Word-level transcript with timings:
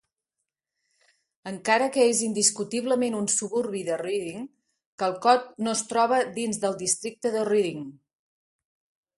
Encara 1.51 1.89
que 1.97 2.05
és 2.13 2.21
indiscutiblement 2.29 3.17
un 3.19 3.29
suburbi 3.33 3.83
de 3.91 3.99
Reading, 4.03 4.47
Calcot 5.05 5.47
no 5.67 5.77
es 5.81 5.87
troba 5.93 6.23
dins 6.39 6.63
del 6.65 6.79
districte 6.83 7.37
de 7.37 7.49
Reading. 7.55 7.89